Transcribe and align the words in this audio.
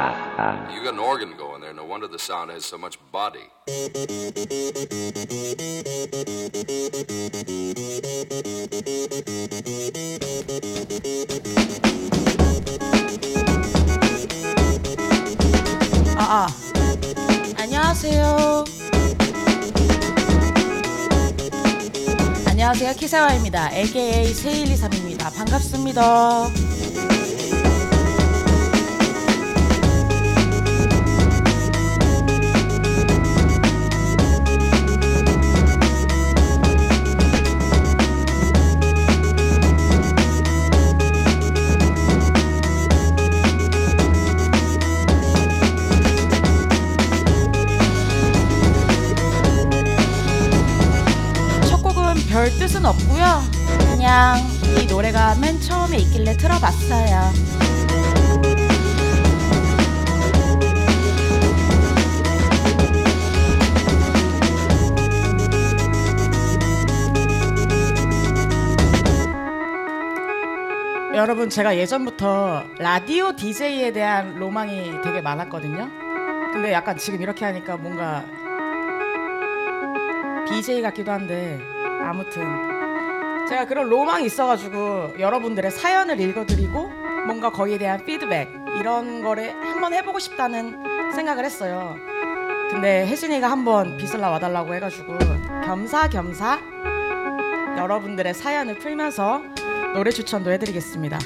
You 0.00 0.82
got 0.82 0.94
an 0.94 0.98
organ 0.98 1.34
going 1.36 1.60
there. 1.60 1.74
No 1.74 1.84
wonder 1.84 2.08
the 2.08 2.18
sound 2.18 2.50
has 2.50 2.64
so 2.64 2.78
much 2.78 2.98
body. 3.12 3.40
아, 16.16 16.46
아. 16.46 16.48
안녕하세요. 17.58 18.64
안녕하세요. 22.48 22.94
키세와입니다. 22.94 23.74
AKA 23.74 24.32
세일리삼입니다. 24.32 25.28
반갑습니다. 25.28 26.48
별 52.40 52.48
뜻은 52.52 52.86
없고요. 52.86 53.42
그냥 53.92 54.38
이 54.80 54.86
노래가 54.86 55.34
맨 55.34 55.60
처음에 55.60 55.98
있길래 55.98 56.38
틀어봤어요. 56.38 57.32
여러분 71.14 71.50
제가 71.50 71.76
예전부터 71.76 72.64
라디오 72.78 73.36
DJ에 73.36 73.92
대한 73.92 74.36
로망이 74.36 75.02
되게 75.04 75.20
많았거든요. 75.20 75.90
근데 76.54 76.72
약간 76.72 76.96
지금 76.96 77.20
이렇게 77.20 77.44
하니까 77.44 77.76
뭔가 77.76 78.24
BJ 80.48 80.80
같기도 80.80 81.12
한데 81.12 81.60
아무튼 82.02 82.44
제가 83.48 83.66
그런 83.66 83.88
로망이 83.88 84.26
있어가지고 84.26 85.14
여러분들의 85.18 85.70
사연을 85.70 86.20
읽어드리고 86.20 86.88
뭔가 87.26 87.50
거기에 87.50 87.78
대한 87.78 88.04
피드백 88.04 88.48
이런 88.78 89.22
거를 89.22 89.52
한번 89.60 89.92
해보고 89.92 90.18
싶다는 90.18 91.12
생각을 91.12 91.44
했어요. 91.44 91.96
근데 92.70 93.06
혜진이가 93.06 93.50
한번 93.50 93.96
비슬라 93.96 94.30
와달라고 94.30 94.74
해가지고 94.74 95.18
겸사겸사 95.64 96.60
여러분들의 97.78 98.34
사연을 98.34 98.78
풀면서 98.78 99.42
노래 99.94 100.10
추천도 100.10 100.52
해드리겠습니다. 100.52 101.18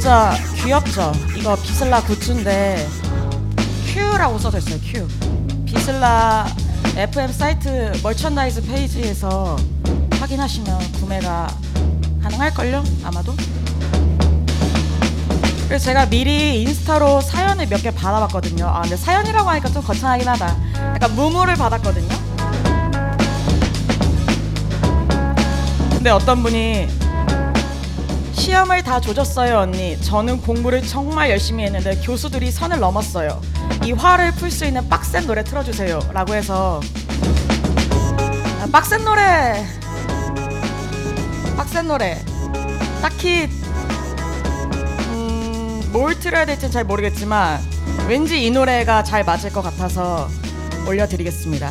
모자 0.00 0.32
귀엽죠? 0.64 1.12
이거 1.36 1.54
비슬라 1.56 2.00
굿즈인데 2.00 2.88
Q라고 3.92 4.38
써져 4.38 4.56
있어요. 4.56 4.80
Q. 4.80 5.06
비슬라 5.66 6.46
FM 6.96 7.30
사이트 7.30 7.92
merchandise 8.02 8.62
페이지에서 8.62 9.56
확인하시면 10.18 10.92
구매가 10.92 11.48
가능할걸요? 12.22 12.82
아마도. 13.04 13.34
그래서 15.68 15.84
제가 15.84 16.06
미리 16.06 16.62
인스타로 16.62 17.20
사연을 17.20 17.66
몇 17.66 17.82
개 17.82 17.90
받아봤거든요. 17.90 18.66
아 18.68 18.80
근데 18.80 18.96
사연이라고 18.96 19.50
하니까 19.50 19.68
좀 19.68 19.82
거창하긴 19.82 20.26
하다. 20.26 20.56
약간 20.94 21.14
무물을 21.14 21.56
받았거든요. 21.56 22.08
근데 25.90 26.08
어떤 26.08 26.42
분이 26.42 26.88
시험을 28.40 28.82
다 28.82 28.98
조졌어요 29.00 29.58
언니. 29.58 30.00
저는 30.00 30.40
공부를 30.40 30.82
정말 30.82 31.28
열심히 31.30 31.64
했는데 31.64 31.94
교수들이 32.02 32.50
선을 32.50 32.80
넘었어요. 32.80 33.40
이 33.84 33.92
화를 33.92 34.32
풀 34.32 34.50
수 34.50 34.64
있는 34.64 34.88
빡센 34.88 35.26
노래 35.26 35.44
틀어주세요 35.44 36.00
라고 36.14 36.34
해서. 36.34 36.80
아, 38.62 38.66
빡센 38.72 39.04
노래. 39.04 39.66
빡센 41.54 41.86
노래. 41.86 42.24
딱히 43.02 43.48
음, 45.10 45.82
뭘 45.92 46.18
틀어야 46.18 46.46
될지는 46.46 46.72
잘 46.72 46.84
모르겠지만 46.84 47.60
왠지 48.08 48.42
이 48.44 48.50
노래가 48.50 49.02
잘 49.04 49.22
맞을 49.22 49.50
것 49.52 49.60
같아서 49.62 50.28
올려드리겠습니다 50.86 51.70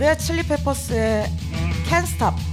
레드 0.00 0.24
칠리 0.24 0.42
페퍼스의 0.44 1.26
Can't 1.86 2.04
Stop 2.04 2.49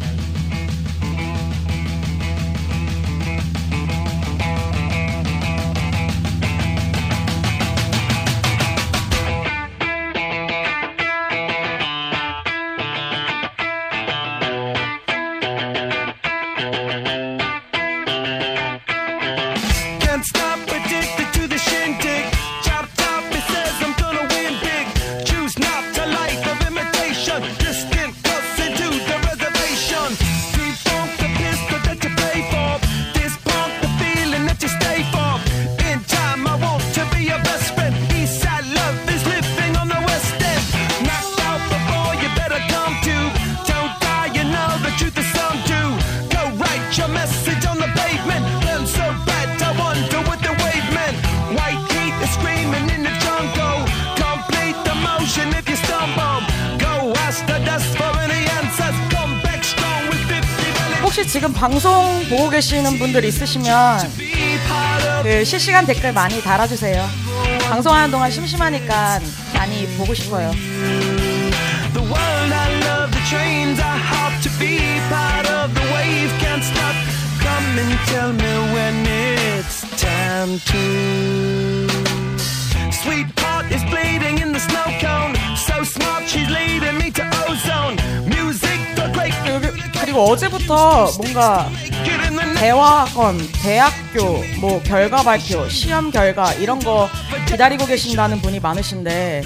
계시는 62.57 62.97
분들 62.97 63.23
있으시면 63.23 63.99
그 65.21 65.45
실시간 65.45 65.85
댓글 65.85 66.11
많이 66.11 66.41
달아주세요. 66.41 67.07
방송하는 67.69 68.09
동안 68.09 68.31
심심하니까 68.31 69.19
많이 69.53 69.85
보고 69.95 70.15
싶어요. 70.15 70.51
Sweetheart 82.91 83.71
is 83.71 83.83
bleeding 83.85 84.41
in 84.41 84.51
the 84.51 84.59
snow 84.59 84.89
cone. 84.99 85.35
So 85.55 85.83
smart, 85.83 86.27
she's 86.27 86.49
leading 86.49 86.97
me 86.97 87.11
to 87.11 87.23
ozone. 87.47 87.97
Music, 88.25 88.79
the 88.95 89.11
great. 89.13 89.33
그리고 90.01 90.31
어제부터 90.31 91.11
뭔가 91.17 91.69
대화학원, 92.59 93.37
대학교, 93.61 94.43
뭐 94.59 94.81
결과 94.81 95.21
발표, 95.21 95.69
시험 95.69 96.09
결과 96.09 96.51
이런 96.53 96.79
거 96.79 97.07
기다리고 97.47 97.85
계신다는 97.85 98.41
분이 98.41 98.59
많으신데 98.59 99.43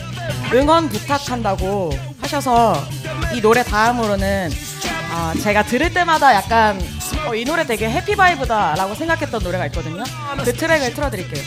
응원 0.53 0.87
부탁한다고 0.87 1.91
하셔서 2.21 2.73
이 3.33 3.41
노래 3.41 3.63
다음으로는 3.63 4.49
아, 5.13 5.33
제가 5.41 5.63
들을 5.65 5.93
때마다 5.93 6.33
약간 6.33 6.79
어, 7.27 7.35
이 7.35 7.43
노래 7.43 7.65
되게 7.65 7.89
해피 7.89 8.15
바이브다라고 8.15 8.95
생각했던 8.95 9.43
노래가 9.43 9.65
있거든요. 9.67 10.03
그 10.43 10.53
트랙을 10.53 10.93
틀어드릴게요. 10.93 11.43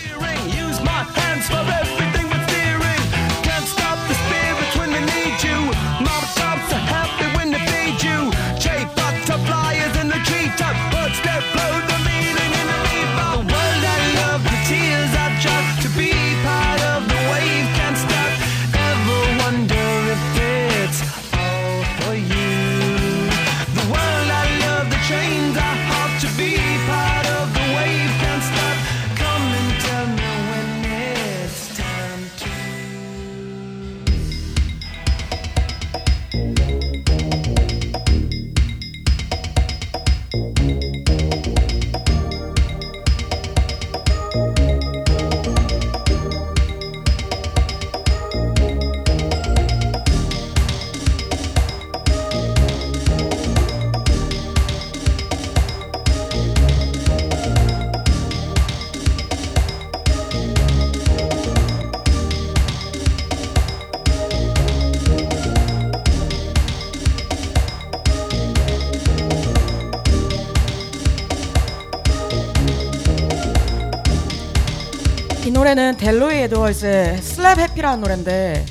노래는 75.74 75.96
델로이 75.96 76.36
에드워즈의 76.42 77.18
슬랩 77.18 77.58
해피라는 77.58 78.00
노래인데 78.00 78.64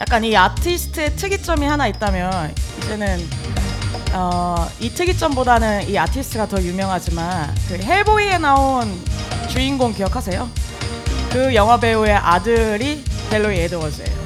약간 0.00 0.24
이 0.24 0.34
아티스트의 0.34 1.16
특이점이 1.16 1.66
하나 1.66 1.86
있다면 1.86 2.54
이제는 2.78 3.28
어, 4.14 4.68
이 4.80 4.88
특이점보다는 4.88 5.88
이 5.90 5.98
아티스트가 5.98 6.48
더 6.48 6.62
유명하지만 6.62 7.54
그 7.68 7.74
헬보이에 7.74 8.38
나온 8.38 8.98
주인공 9.48 9.92
기억하세요? 9.92 10.48
그 11.30 11.54
영화 11.54 11.78
배우의 11.78 12.14
아들이 12.14 13.04
델로이 13.28 13.58
에드워즈예요. 13.60 14.25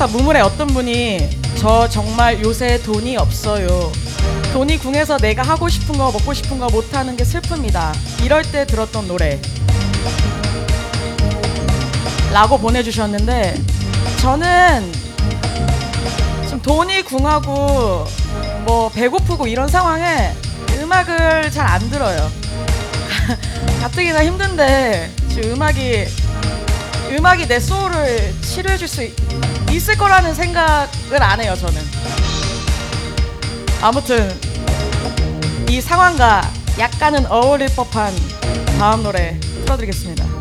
아까 0.00 0.06
인스타 0.06 0.06
무물에 0.06 0.40
어떤 0.40 0.66
분이 0.68 1.28
저 1.56 1.86
정말 1.86 2.42
요새 2.42 2.80
돈이 2.82 3.18
없어요. 3.18 3.92
돈이 4.54 4.78
궁해서 4.78 5.18
내가 5.18 5.42
하고 5.42 5.68
싶은 5.68 5.98
거 5.98 6.10
먹고 6.10 6.32
싶은 6.32 6.58
거 6.58 6.68
못 6.68 6.94
하는 6.94 7.16
게 7.16 7.24
슬픕니다. 7.24 7.92
이럴 8.24 8.42
때 8.42 8.66
들었던 8.66 9.06
노래. 9.06 9.38
라고 12.32 12.56
보내주셨는데 12.56 13.60
저는 14.22 14.90
지금 16.44 16.62
돈이 16.62 17.02
궁하고 17.02 18.06
뭐 18.64 18.88
배고프고 18.88 19.46
이런 19.48 19.68
상황에 19.68 20.32
음악을 20.78 21.50
잘 21.50 21.66
안 21.66 21.90
들어요. 21.90 22.30
가뜩이나 23.82 24.24
힘든데 24.24 25.10
지금 25.28 25.52
음악이 25.52 26.06
음악이 27.10 27.46
내 27.48 27.60
소울을 27.60 28.32
치료해줄 28.40 28.88
수 28.88 29.02
있- 29.70 29.76
있을 29.76 29.96
거라는 29.96 30.34
생각을 30.34 31.22
안 31.22 31.40
해요 31.40 31.54
저는. 31.58 31.80
아무튼 33.82 34.38
이 35.68 35.80
상황과 35.80 36.42
약간은 36.78 37.26
어울릴 37.26 37.68
법한 37.74 38.12
다음 38.78 39.02
노래 39.02 39.38
틀어드리겠습니다 39.64 40.39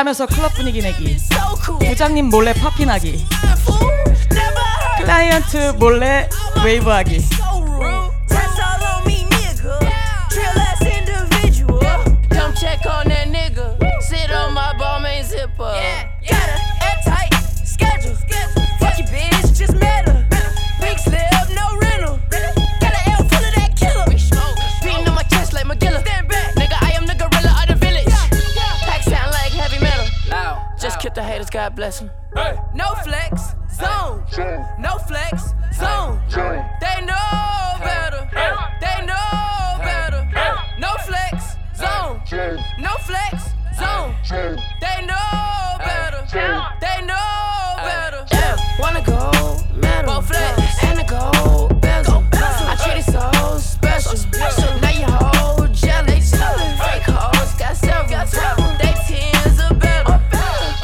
일하면서 0.00 0.26
클럽 0.26 0.54
분위기 0.54 0.80
내기. 0.80 1.18
부장님 1.78 2.30
몰래 2.30 2.54
heard 2.54 3.26
클라이언트 4.98 5.74
몰래 5.78 6.28
웨이브하기. 6.64 7.39
lesson. 31.90 32.19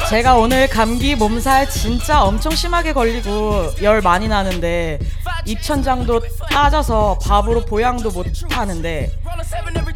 제가 0.09 0.35
오늘 0.35 0.69
감기 0.69 1.15
몸살 1.15 1.69
진짜 1.69 2.23
엄청 2.23 2.53
심하게 2.53 2.93
걸리고 2.93 3.71
열 3.81 4.01
많이 4.01 4.29
나는데 4.29 4.99
입천장도 5.45 6.21
따져서 6.49 7.19
밥으로 7.23 7.65
보양도 7.65 8.11
못 8.11 8.25
하는데 8.49 9.11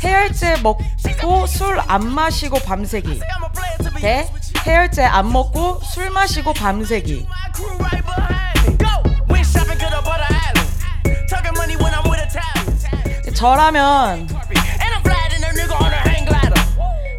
해열제 0.04 0.58
먹고 0.62 1.48
술 1.48 1.80
안 1.88 2.08
마시고 2.08 2.60
밤새기. 2.60 3.22
대 4.02 4.28
해열제 4.66 5.04
안 5.04 5.32
먹고 5.32 5.80
술 5.84 6.10
마시고 6.10 6.54
밤새기. 6.54 7.28
right 7.80 8.02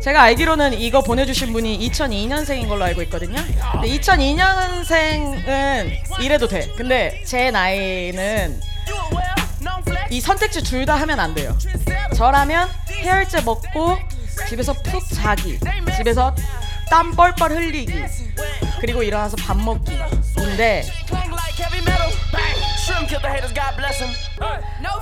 제가 0.02 0.22
알기로는 0.22 0.72
이거 0.74 1.00
보내주신 1.02 1.52
분이 1.52 1.78
2002년생인 1.90 2.68
걸로 2.68 2.84
알고 2.84 3.02
있거든요. 3.02 3.40
근데 3.72 3.88
2002년생은 3.98 6.20
이래도 6.20 6.48
돼. 6.48 6.68
근데 6.76 7.22
제 7.24 7.50
나이는. 7.52 8.60
이 10.10 10.20
선택지 10.20 10.62
둘 10.62 10.84
다 10.84 10.96
하면 10.96 11.20
안 11.20 11.32
돼요. 11.34 11.56
저라면 12.16 12.68
해열제 12.90 13.40
먹고 13.42 13.96
집에서 14.48 14.72
푹 14.72 15.04
자기, 15.14 15.60
집에서 15.96 16.34
땀 16.90 17.14
뻘뻘 17.14 17.52
흘리기, 17.52 18.04
그리고 18.80 19.02
일어나서 19.04 19.36
밥 19.36 19.56
먹기. 19.56 19.96
근데 20.34 20.82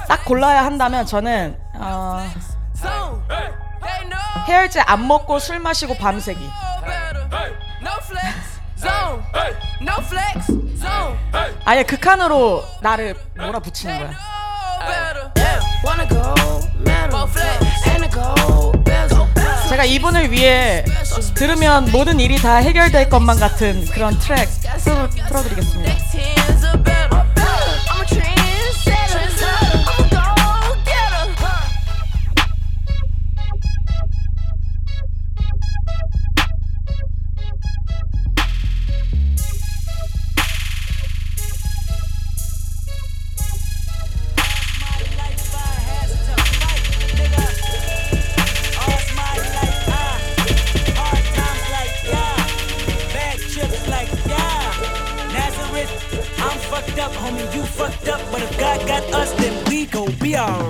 딱 0.06 0.24
골라야 0.26 0.62
한다면 0.64 1.06
저는 1.06 1.56
어, 1.74 2.30
해열제 4.50 4.80
안 4.80 5.06
먹고 5.06 5.38
술 5.38 5.60
마시고 5.60 5.94
밤새기. 5.96 6.40
아예 11.64 11.82
극한으로 11.84 12.64
나를 12.82 13.14
몰아붙이는 13.36 13.96
거야. 13.98 14.10
제가 19.68 19.84
이분을 19.84 20.32
위해 20.32 20.84
들으면 21.34 21.88
모든 21.92 22.18
일이 22.18 22.36
다 22.36 22.56
해결될 22.56 23.08
것만 23.08 23.38
같은 23.38 23.84
그런 23.86 24.18
트랙 24.18 24.48
틀어, 24.82 25.08
틀어드리겠습니다. 25.08 25.92
Beyond. 60.30 60.69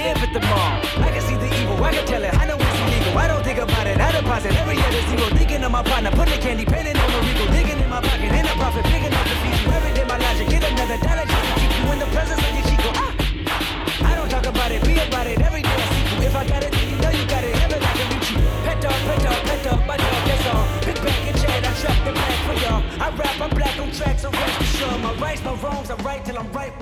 Live 0.00 0.22
at 0.24 0.32
the 0.32 0.40
mall. 0.48 0.72
I 1.04 1.08
can 1.12 1.22
see 1.28 1.36
the 1.36 1.50
evil, 1.60 1.76
I 1.84 1.92
can 1.92 2.06
tell 2.06 2.22
it. 2.24 2.32
I 2.32 2.44
know 2.48 2.56
it's 2.56 2.80
illegal. 2.80 3.18
I 3.18 3.26
don't 3.28 3.44
think 3.44 3.58
about 3.58 3.86
it. 3.86 4.00
I 4.00 4.08
deposit 4.12 4.52
every 4.56 4.78
other 4.86 5.02
zero. 5.08 5.26
Thinking 5.36 5.62
of 5.64 5.70
my 5.70 5.82
partner, 5.82 6.10
put 6.10 6.28
the 6.28 6.38
candy, 6.40 6.64
painting 6.64 6.96
on 6.96 7.08
the 7.12 7.20
Rico, 7.26 7.44
digging 7.52 7.80
in 7.84 7.88
my 7.88 8.00
pocket, 8.00 8.32
in 8.32 8.46
a 8.46 8.54
profit, 8.60 8.84
enough 8.86 9.26
to 9.30 9.36
feed 9.42 9.58
you. 9.60 9.70
Every 9.76 9.92
day, 9.92 10.04
my 10.04 10.16
logic, 10.16 10.48
get 10.48 10.62
another 10.64 10.98
dollar 11.04 11.26
just 11.32 11.44
to 11.48 11.52
keep 11.60 11.72
you 11.78 11.86
in 11.92 11.98
the 12.00 12.08
presence 12.16 12.40
of 12.40 12.52
your 12.56 12.66
chico. 12.68 12.90
Ah! 13.04 14.10
I 14.10 14.12
don't 14.16 14.30
talk 14.30 14.46
about 14.46 14.70
it, 14.72 14.80
be 14.84 14.94
about 14.98 15.26
it. 15.26 15.38
Every 15.40 15.62
day 15.62 15.76
I 15.76 15.86
see 15.92 16.04
you. 16.08 16.16
If 16.28 16.34
I 16.36 16.44
got 16.48 16.62
it, 16.64 16.72
then 16.72 16.86
you 16.88 16.96
know 17.02 17.12
you 17.18 17.24
got 17.28 17.44
it. 17.44 17.54
Heaven, 17.60 17.80
I 17.84 17.92
can 17.98 18.06
reach 18.12 18.30
you. 18.32 18.40
Pet 18.64 18.78
dog, 18.80 18.98
pet 19.08 19.18
dog, 19.26 19.40
pet 19.48 19.60
dog, 19.64 19.80
my 19.86 19.96
dog, 20.00 20.20
that's 20.28 20.46
all. 20.52 20.64
Pick 20.86 20.98
back 21.04 21.20
and 21.28 21.36
chat, 21.42 21.60
I 21.68 21.72
trap 21.82 21.98
the 22.06 22.12
back 22.16 22.36
for 22.48 22.56
y'all. 22.64 22.82
I 23.04 23.06
rap, 23.20 23.36
I'm 23.44 23.50
black 23.52 23.76
on 23.78 23.90
tracks, 23.92 24.22
so 24.22 24.30
rest 24.30 24.60
assured. 24.64 25.00
My 25.04 25.12
rights, 25.20 25.42
my 25.44 25.54
wrongs, 25.60 25.90
I 25.90 25.96
right 26.08 26.24
till 26.24 26.38
I'm 26.38 26.50
right. 26.52 26.72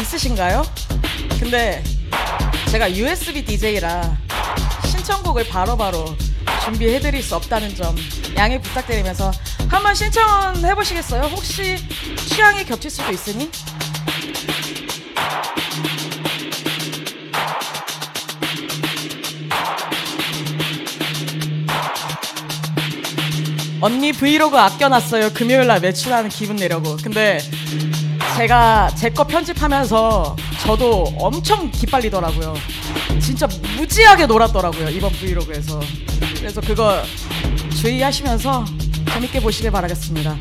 있으신가요? 0.00 0.62
근데 1.40 1.82
제가 2.70 2.94
USB 2.94 3.44
DJ라 3.44 4.16
신청곡을 4.88 5.48
바로바로 5.48 6.16
준비해드릴 6.64 7.22
수 7.22 7.34
없다는 7.36 7.74
점 7.74 7.96
양해 8.36 8.60
부탁드리면서 8.60 9.32
한번 9.68 9.94
신청해 9.94 10.74
보시겠어요? 10.74 11.22
혹시 11.22 11.76
취향이 12.16 12.64
겹칠 12.64 12.90
수도 12.90 13.10
있으니? 13.10 13.50
언니 23.80 24.12
브이로그 24.12 24.56
아껴놨어요. 24.56 25.34
금요일 25.34 25.66
날 25.66 25.80
매출하는 25.80 26.30
기분 26.30 26.56
내려고. 26.56 26.96
근데 26.96 27.38
제가 28.36 28.90
제 28.96 29.10
거 29.10 29.24
편집하면서 29.24 30.36
저도 30.62 31.04
엄청 31.18 31.70
기빨리더라고요. 31.70 32.54
진짜 33.20 33.46
무지하게 33.76 34.26
놀았더라고요. 34.26 34.88
이번 34.90 35.12
브이로그에서. 35.12 35.80
그래서 36.36 36.60
그거 36.60 37.00
주의하시면서 37.80 38.64
재밌게 39.12 39.40
보시길 39.40 39.70
바라겠습니다. 39.70 40.36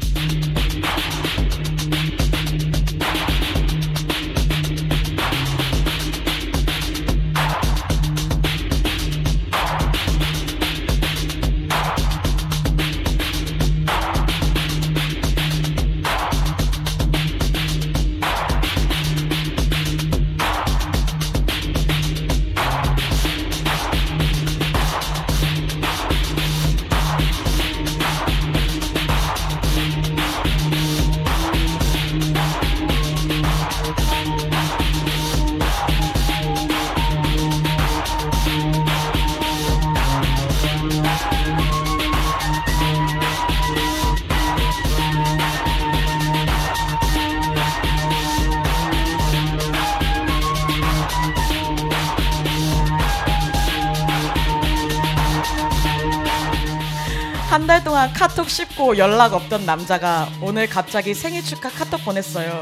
동안 58.04 58.14
카톡 58.14 58.50
씹고 58.50 58.98
연락 58.98 59.34
없던 59.34 59.66
남자가 59.66 60.28
오늘 60.42 60.68
갑자기 60.68 61.14
생일 61.14 61.42
축하 61.42 61.70
카톡 61.70 62.04
보냈어요. 62.04 62.62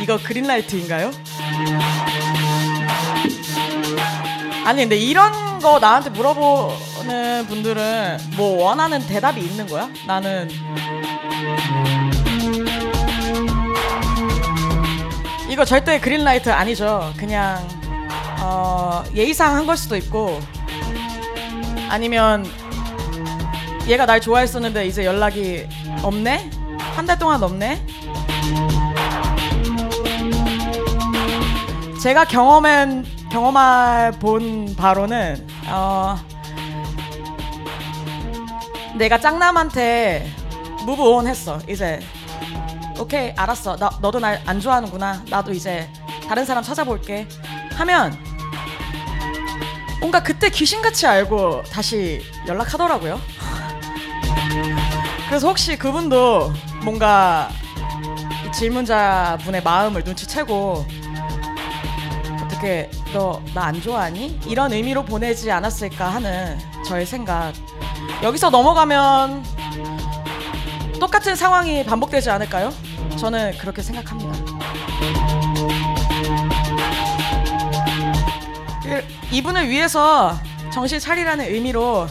이거 0.00 0.16
그린라이트인가요? 0.16 1.10
아니 4.64 4.80
근데 4.80 4.96
이런 4.96 5.58
거 5.58 5.78
나한테 5.78 6.08
물어보는 6.08 7.46
분들은 7.48 8.18
뭐 8.36 8.64
원하는 8.64 9.06
대답이 9.06 9.42
있는 9.42 9.66
거야? 9.66 9.90
나는 10.06 10.48
이거 15.50 15.66
절대 15.66 16.00
그린라이트 16.00 16.50
아니죠. 16.50 17.12
그냥 17.18 17.66
어, 18.40 19.04
예의상 19.14 19.54
한 19.54 19.66
걸 19.66 19.76
수도 19.76 19.96
있고 19.98 20.40
아니면 21.90 22.46
얘가 23.88 24.04
날 24.06 24.20
좋아했었는데 24.20 24.86
이제 24.86 25.04
연락이 25.04 25.66
없네? 26.02 26.50
한 26.94 27.06
달 27.06 27.18
동안 27.18 27.42
없네? 27.42 27.84
제가 32.02 32.24
경험한 32.26 33.06
경험할 33.30 34.12
본 34.12 34.74
바로는 34.76 35.46
어 35.68 36.16
내가 38.96 39.18
짱남한테 39.18 40.28
무브온 40.84 41.26
했어 41.26 41.58
이제. 41.68 42.00
오케이 43.00 43.32
알았어. 43.36 43.76
나 43.76 43.90
너도 44.02 44.18
날 44.18 44.40
안 44.44 44.58
좋아하는구나. 44.60 45.22
나도 45.30 45.52
이제 45.52 45.88
다른 46.28 46.44
사람 46.44 46.62
찾아볼게. 46.64 47.26
하면 47.76 48.12
뭔가 50.00 50.20
그때 50.22 50.50
귀신같이 50.50 51.06
알고 51.06 51.62
다시 51.70 52.20
연락하더라고요 52.48 53.20
그래서 55.28 55.48
혹시 55.48 55.76
그분도 55.76 56.52
뭔가 56.84 57.48
이 58.46 58.52
질문자 58.52 59.38
분의 59.42 59.62
마음을 59.62 60.02
눈치채고 60.04 60.86
어떻게 62.44 62.90
너 63.12 63.40
나 63.54 63.64
안 63.66 63.80
좋아하니? 63.80 64.40
이런 64.46 64.72
의미로 64.72 65.04
보내지 65.04 65.50
않았을까 65.50 66.08
하는 66.08 66.58
저의 66.86 67.04
생각. 67.06 67.52
여기서 68.22 68.50
넘어가면 68.50 69.44
똑같은 70.98 71.36
상황이 71.36 71.84
반복되지 71.84 72.30
않을까요? 72.30 72.72
저는 73.16 73.56
그렇게 73.58 73.82
생각합니다. 73.82 74.32
그, 78.82 79.04
이분을 79.30 79.68
위해서 79.68 80.36
정신 80.72 80.98
차리라는 80.98 81.46
의미로 81.52 82.06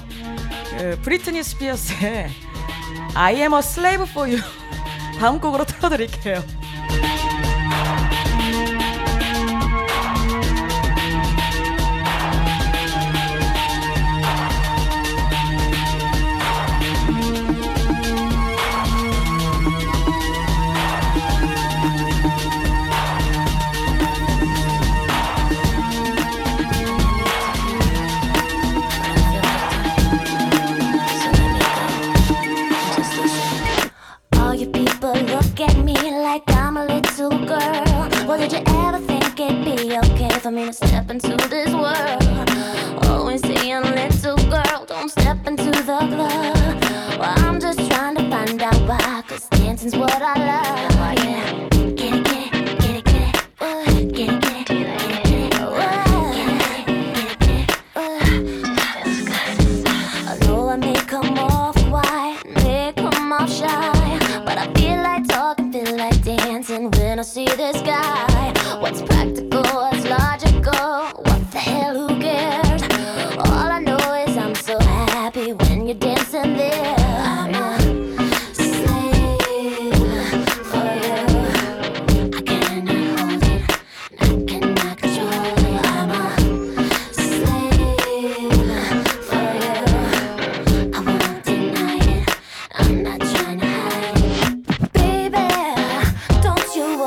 그 0.78 1.00
브리트니 1.02 1.44
스피어스의 1.44 2.30
I 3.16 3.36
am 3.36 3.54
a 3.54 3.60
slave 3.60 4.06
for 4.10 4.32
you 4.32 4.42
다음 5.20 5.40
곡으로 5.40 5.66
틀어드릴게요. 5.66 6.44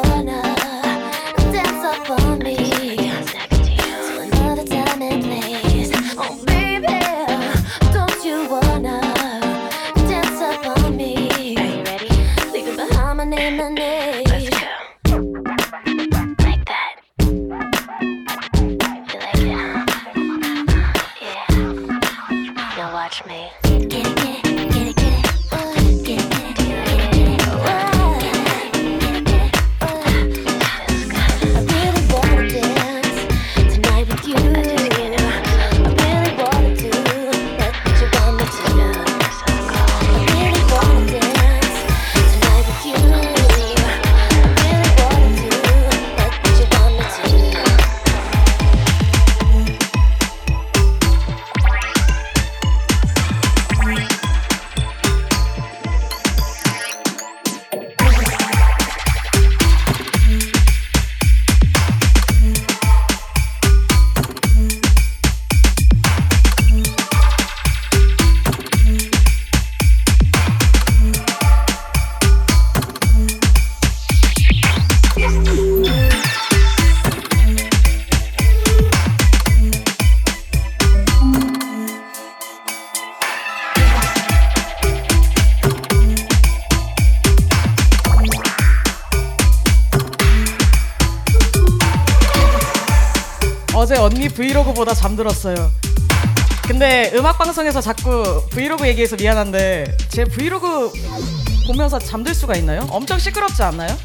one 0.03 0.30
브이로그보다 94.81 94.95
잠들었어요. 94.95 95.71
근데 96.67 97.13
음악 97.15 97.39
방송에서 97.39 97.81
자꾸 97.81 98.45
브이로그 98.51 98.87
얘기해서 98.89 99.17
미안한데 99.17 99.97
제 100.09 100.25
브이로그 100.25 100.93
보면서 101.67 101.99
잠들 101.99 102.35
수가 102.35 102.57
있나요? 102.57 102.87
엄청 102.91 103.19
시끄럽지 103.19 103.63
않나요? 103.63 103.97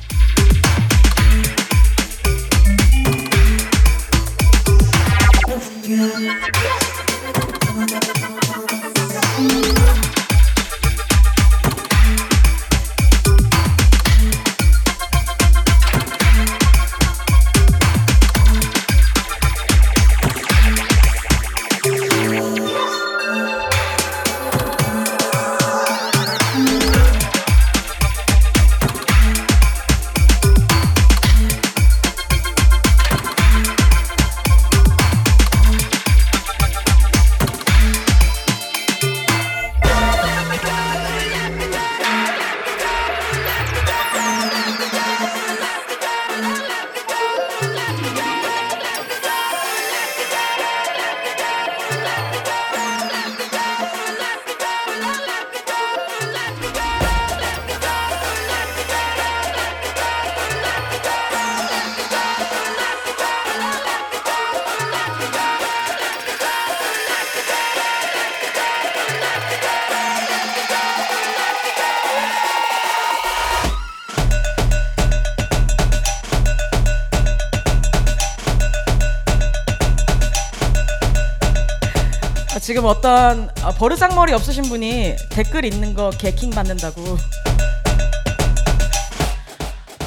지금 82.85 82.97
어떤 82.97 83.49
아, 83.63 83.71
버르장머리 83.71 84.31
없으신 84.33 84.65
분이 84.65 85.15
댓글 85.31 85.65
있는 85.65 85.95
거 85.95 86.11
개킹 86.11 86.51
받는다고 86.51 87.17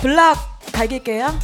블락 0.00 0.38
갈길게요 0.70 1.36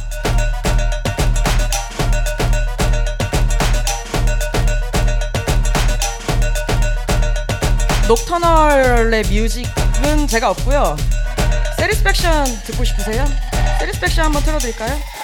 nocturnal의 8.07 9.23
music은 9.23 10.27
제가 10.29 10.51
없고요 10.51 10.95
Satisfaction 11.77 12.45
듣고 12.63 12.85
싶으세요? 12.85 13.25
Satisfaction 13.79 14.25
한번 14.25 14.41
틀어드릴까요? 14.43 15.14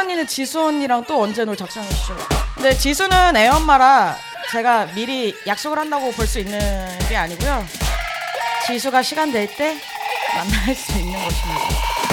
언니는 0.00 0.26
지수 0.26 0.64
언니랑 0.64 1.04
또 1.04 1.22
언제 1.22 1.44
놀 1.44 1.56
작정하시죠? 1.56 2.16
근데 2.54 2.76
지수는 2.76 3.36
애 3.36 3.48
엄마라 3.48 4.16
제가 4.50 4.86
미리 4.94 5.34
약속을 5.46 5.78
한다고 5.78 6.10
볼 6.12 6.26
수 6.26 6.38
있는 6.40 6.58
게 7.08 7.16
아니고요. 7.16 7.64
지수가 8.66 9.02
시간 9.02 9.30
될 9.32 9.46
때 9.56 9.76
만날 10.34 10.74
수 10.74 10.92
있는 10.92 11.12
것입니다. 11.22 12.09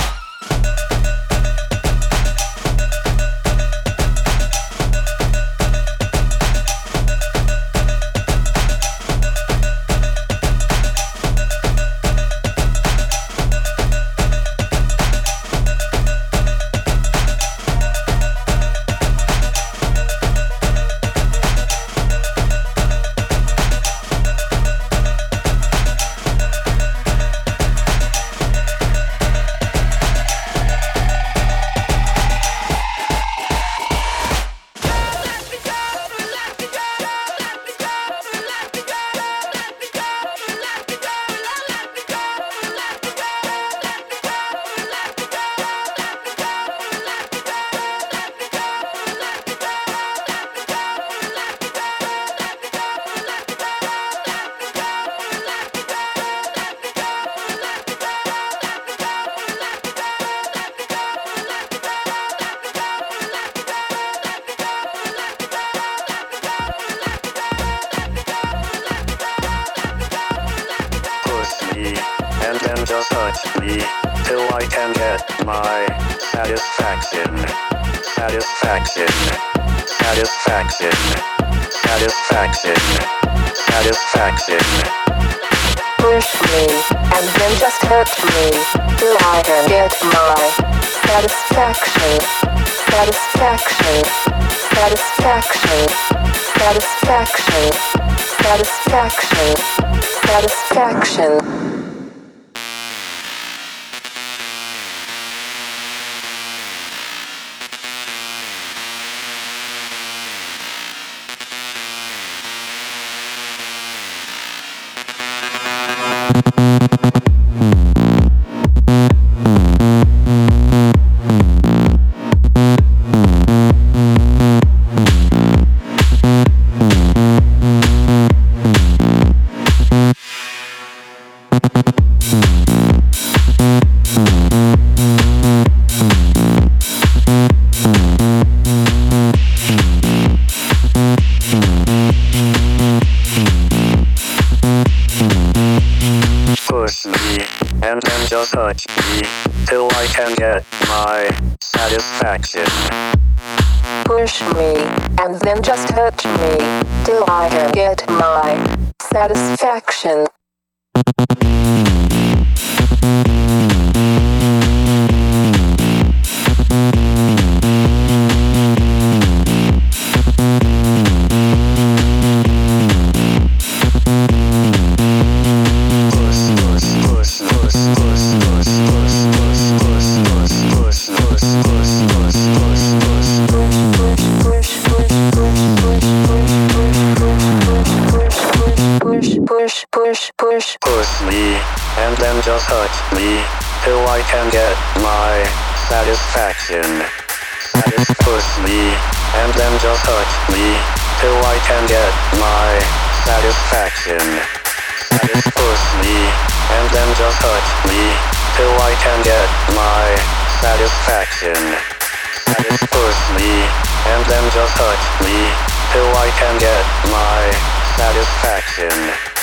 Can 216.47 216.59
get 216.59 216.85
my 217.11 217.51
satisfaction. 217.97 219.36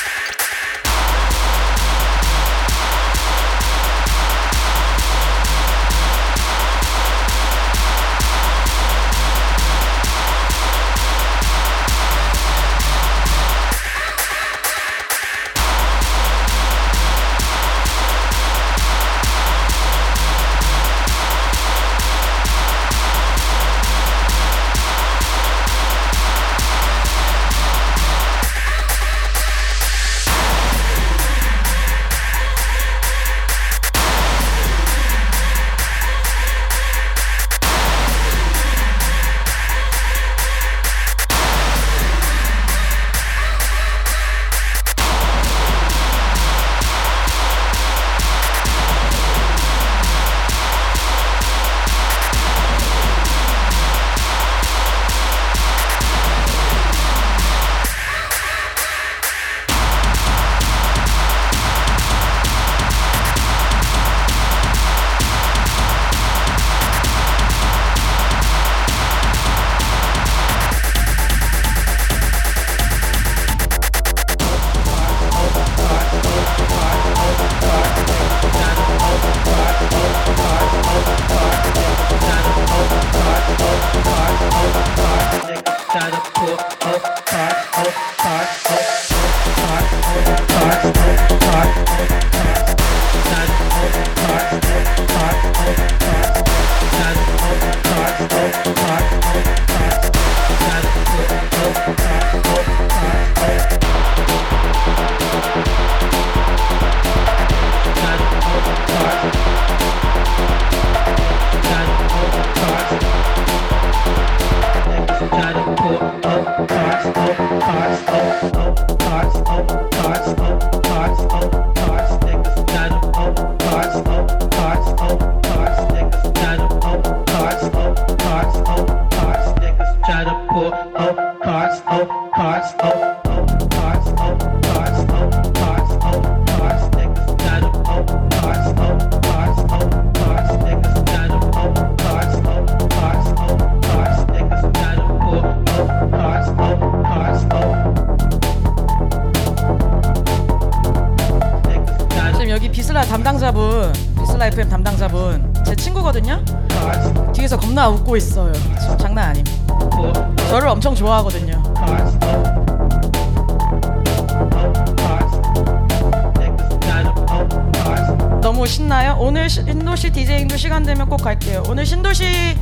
오늘 169.24 169.48
시- 169.48 169.62
신도시 169.64 170.10
디제잉도 170.10 170.56
시간 170.58 170.82
되면 170.82 171.08
꼭 171.08 171.16
갈게요. 171.16 171.62
오늘 171.68 171.86
신도시 171.86 172.58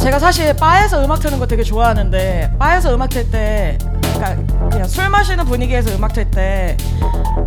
제가 0.00 0.18
사실 0.18 0.52
바에서 0.56 1.04
음악 1.04 1.20
트는 1.20 1.38
거 1.38 1.46
되게 1.46 1.62
좋아하는데 1.62 2.56
바에서 2.58 2.92
음악 2.92 3.10
틀 3.10 3.30
때 3.30 3.78
그러니까 4.14 4.68
그냥 4.70 4.88
술 4.88 5.08
마시는 5.08 5.44
분위기에서 5.44 5.94
음악 5.94 6.12
틀 6.14 6.28
때 6.32 6.76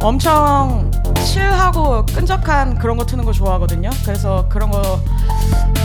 엄청 0.02 0.90
칠하고 1.26 2.06
끈적한 2.06 2.78
그런 2.78 2.96
거 2.96 3.06
트는 3.06 3.26
거 3.26 3.34
좋아하거든요. 3.34 3.90
그래서 4.06 4.48
그런 4.48 4.72
거 4.72 5.02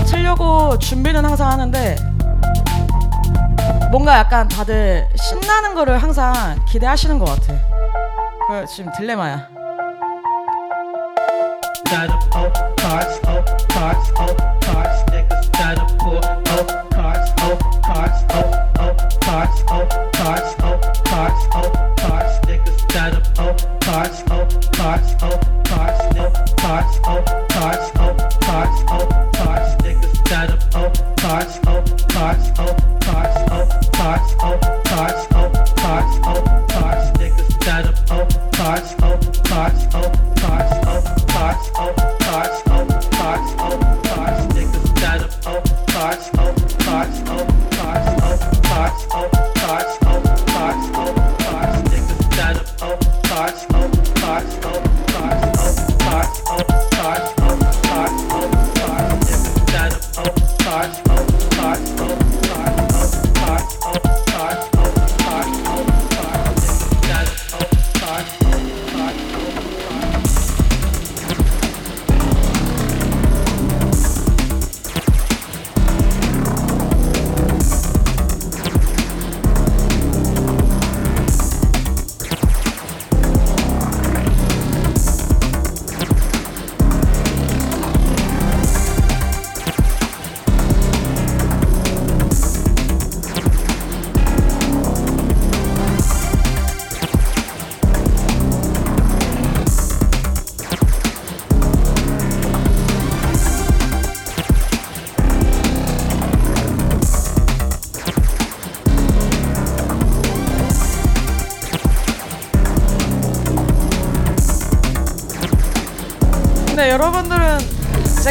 틀려고 0.06 0.78
준비는 0.78 1.24
항상 1.24 1.50
하는데 1.50 1.96
뭔가 3.90 4.18
약간 4.18 4.46
다들 4.46 5.08
신나는 5.16 5.74
거를 5.74 6.00
항상 6.00 6.64
기대하시는 6.68 7.18
것 7.18 7.24
같아. 7.24 7.54
그 8.48 8.64
지금 8.72 8.92
딜레마야. 8.92 9.57
got 11.90 12.10
a 12.10 12.36
oh 12.36 12.50
cards, 12.76 13.18
oh 13.24 13.42
cards, 13.68 14.12
oh 14.16 14.34
cards. 14.60 15.02
Niggas 15.10 15.52
got 15.52 15.78
a 15.78 15.96
poor 15.96 16.20
oh 16.24 16.88
cards, 16.90 17.30
oh 17.38 17.56
cards, 17.82 18.24
oh 18.30 18.70
oh 18.78 18.94
cards, 19.20 19.62
oh 19.68 19.86
cards, 20.12 20.54
oh 20.60 20.78
cards, 21.04 21.46
oh 21.54 21.94
cards. 21.96 22.46
Niggas 22.46 22.88
got 22.92 23.14
a 23.14 23.42
oh 23.42 23.56
cards, 23.80 24.22
oh 24.30 24.46
cards, 24.72 25.14
oh 25.22 25.40
cards, 25.64 26.14
no 26.14 26.30
cards, 26.56 26.98
oh 27.04 27.22
cards, 27.48 27.90
oh 27.96 28.16
cards, 28.42 28.82
oh 28.88 29.30
cards. 29.34 29.82
Niggas 29.82 30.28
got 30.28 30.50
a 30.50 30.78
oh 30.78 30.92
cards, 31.16 31.60
oh 31.66 31.82
cards, 32.08 32.52
oh 32.58 32.76
cards, 33.00 33.38
oh 33.50 33.66
cards, 33.94 34.34
oh 34.40 34.82
cards, 34.84 35.22
oh 35.22 35.28
cards. 35.28 35.37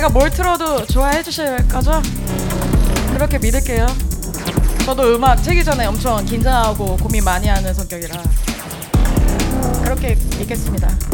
제가 0.08 0.10
뭘 0.10 0.30
틀어도 0.30 0.86
좋아해 0.86 1.22
주실 1.22 1.68
거죠? 1.68 2.02
그렇게 3.14 3.38
믿을게요. 3.38 3.86
저도 4.86 5.16
음악 5.16 5.42
틀기 5.42 5.66
전에 5.66 5.86
엄청 5.86 6.24
긴장하고 6.26 6.96
고민 6.98 7.24
많이 7.26 7.48
하는 7.48 7.74
성격이라 7.74 8.16
그렇게 9.84 10.16
믿겠습니다. 10.40 11.07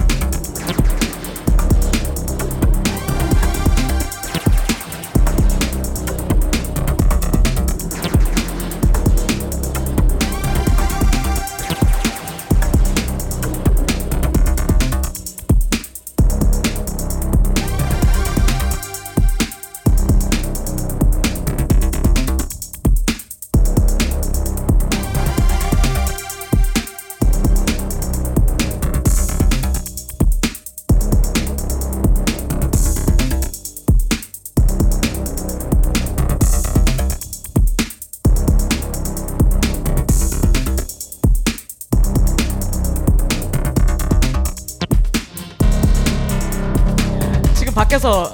밖에서 47.93 48.34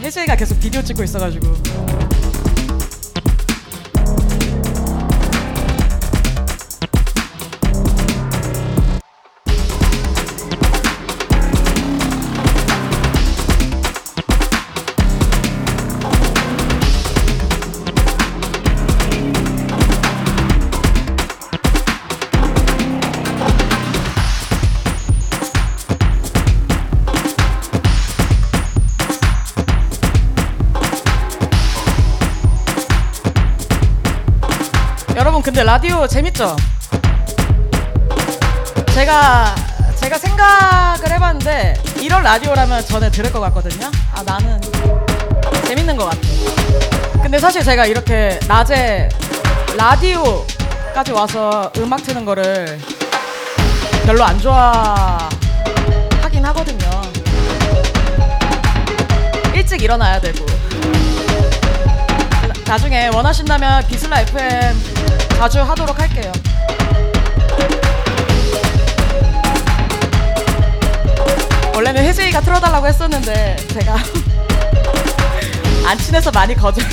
혜재이가 0.00 0.36
계속 0.36 0.60
비디오 0.60 0.82
찍고 0.82 1.02
있어가지고 1.02 1.71
근데 35.62 35.70
라디오 35.70 36.04
재밌죠? 36.08 36.56
제가 38.92 39.54
제가 39.94 40.18
생각을 40.18 41.12
해봤는데 41.12 41.74
이런 42.00 42.24
라디오라면 42.24 42.84
전에 42.84 43.08
들을 43.12 43.30
것 43.30 43.38
같거든요. 43.38 43.88
아 44.12 44.24
나는 44.24 44.60
재밌는 45.68 45.96
것 45.96 46.06
같아. 46.06 46.18
근데 47.22 47.38
사실 47.38 47.62
제가 47.62 47.86
이렇게 47.86 48.40
낮에 48.48 49.08
라디오까지 49.76 51.12
와서 51.12 51.70
음악 51.76 52.02
트는 52.02 52.24
거를 52.24 52.80
별로 54.04 54.24
안 54.24 54.40
좋아하긴 54.40 55.30
하거든요. 56.42 57.02
일찍 59.54 59.80
일어나야 59.80 60.20
되고 60.20 60.44
나- 62.48 62.52
나중에 62.66 63.10
원하신다면 63.14 63.86
비슬라 63.86 64.22
FM 64.22 64.91
자주 65.42 65.60
하도록 65.60 65.98
할게요. 65.98 66.30
원래는 71.74 72.04
혜진이가 72.04 72.40
틀어달라고 72.42 72.86
했었는데 72.86 73.56
제가 73.72 73.96
안 75.84 75.98
친해서 75.98 76.30
많이 76.30 76.54
거절. 76.54 76.84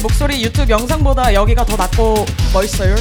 제 0.00 0.02
목소리 0.02 0.42
유튜브 0.42 0.70
영상보다 0.70 1.34
여기가 1.34 1.62
더 1.66 1.76
낫고 1.76 2.24
멋있어요. 2.54 2.96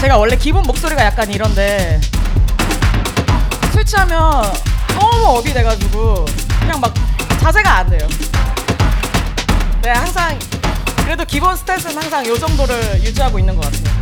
제가 0.00 0.18
원래 0.18 0.36
기본 0.36 0.64
목소리가 0.64 1.04
약간 1.04 1.32
이런데 1.32 2.00
술 3.72 3.84
취하면 3.84 4.18
너무 4.98 5.38
업이 5.38 5.52
돼가지고 5.52 6.24
그냥 6.58 6.80
막 6.80 6.92
자세가 7.40 7.72
안 7.72 7.88
돼요. 7.88 8.08
네, 9.82 9.90
항상 9.90 10.36
그래도 11.04 11.24
기본 11.24 11.54
스탯은 11.54 11.94
항상 11.94 12.26
이 12.26 12.36
정도를 12.36 13.00
유지하고 13.04 13.38
있는 13.38 13.54
것 13.54 13.60
같아요. 13.70 13.97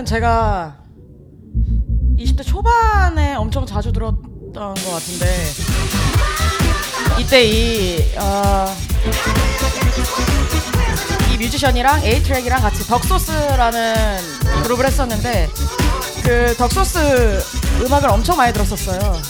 이 0.00 0.02
노래는 0.02 0.04
제가 0.06 0.76
20대 2.18 2.46
초반에 2.46 3.34
엄청 3.34 3.66
자주 3.66 3.92
들었던 3.92 4.52
것 4.54 4.74
같은데 4.74 5.26
이때 7.18 7.44
이, 7.44 8.16
어, 8.16 8.74
이 11.32 11.36
뮤지션이랑 11.36 12.02
에이트랙이랑 12.02 12.62
같이 12.62 12.86
덕소스라는 12.86 13.94
그룹을 14.62 14.86
했었는데 14.86 15.48
그 16.22 16.54
덕소스 16.56 17.42
음악을 17.84 18.08
엄청 18.08 18.36
많이 18.36 18.52
들었었어요. 18.52 19.20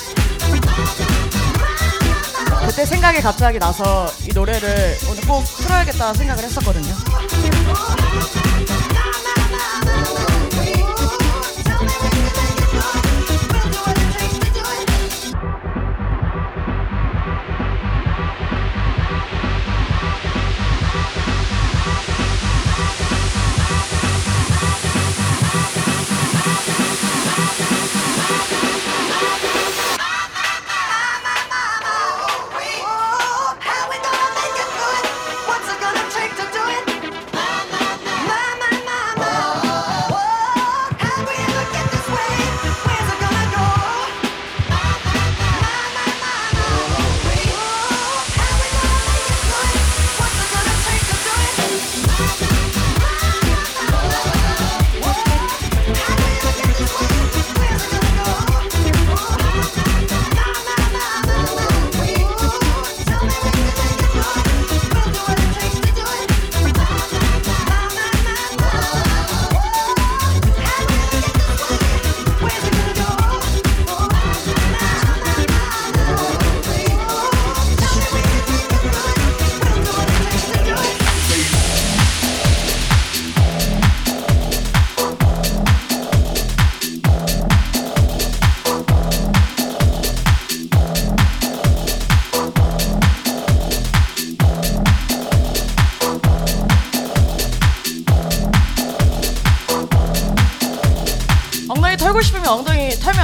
그때 2.67 2.87
생각이 2.87 3.21
갑자기 3.21 3.59
나서 3.59 4.07
이 4.29 4.33
노래를 4.33 4.99
오늘 5.11 5.27
꼭 5.27 5.45
틀어야겠다 5.45 6.15
생각을 6.15 6.45
했었거든요. 6.45 6.95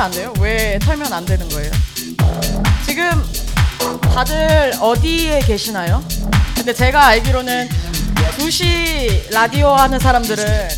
안 0.06 0.12
돼요? 0.12 0.32
왜 0.38 0.78
털면 0.78 1.12
안 1.12 1.24
되는 1.26 1.48
거예요? 1.48 1.68
지금 2.86 3.24
다들 4.14 4.72
어디에 4.80 5.40
계시나요? 5.40 6.00
근데 6.54 6.72
제가 6.72 7.06
알기로는 7.06 7.68
2시 8.38 9.32
라디오 9.32 9.70
하는 9.70 9.98
사람들은 9.98 10.68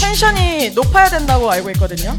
텐션이 0.00 0.70
높아야 0.70 1.08
된다고 1.08 1.48
알고 1.48 1.70
있거든요. 1.70 2.18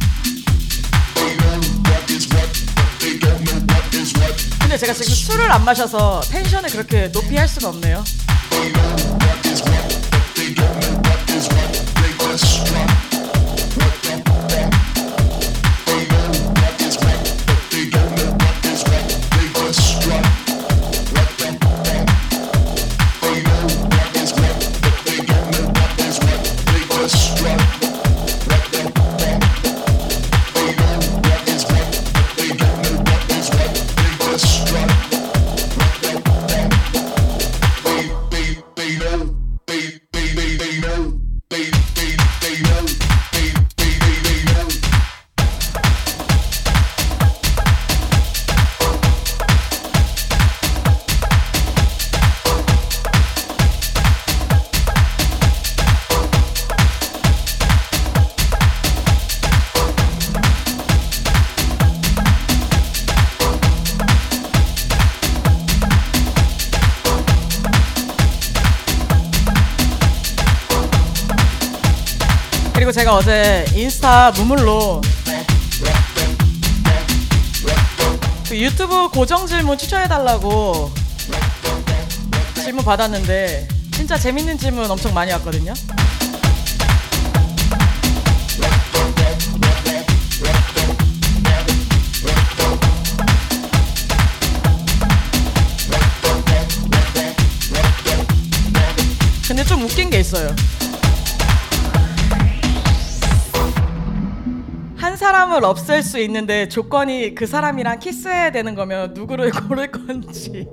근데 4.62 4.78
제가 4.78 4.94
지금 4.94 5.14
술을 5.14 5.52
안 5.52 5.66
마셔서 5.66 6.22
텐션을 6.22 6.70
그렇게 6.70 7.12
높이 7.12 7.36
할 7.36 7.50
수가 7.50 7.68
없네요. 7.68 8.02
제가 73.10 73.16
어제 73.16 73.66
인스타 73.74 74.32
무물로 74.32 75.02
그 78.48 78.56
유튜브 78.60 79.10
고정 79.10 79.48
질문 79.48 79.80
추천해달라고 79.80 80.92
질문 82.56 82.86
받았는데 82.86 83.68
진짜 83.94 84.16
재밌는 84.16 84.60
질문 84.60 84.90
엄청 84.92 85.12
많이 85.14 85.32
왔거든요. 85.32 85.74
근데 99.48 99.64
좀 99.64 99.84
웃긴 99.84 100.12
게 100.12 100.20
있어요. 100.20 100.56
사람을 105.20 105.64
없앨 105.66 106.02
수 106.02 106.18
있는데 106.20 106.70
조건이 106.70 107.36
그 107.36 107.46
사람이랑 107.46 108.00
키스해야 108.00 108.52
되는 108.52 108.74
거면 108.74 109.14
누구를 109.14 109.52
고를 109.68 109.92
건지 109.92 110.66